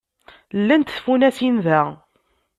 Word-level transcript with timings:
Llant 0.59 0.89
tfunasin 0.95 1.57
da. 1.65 1.81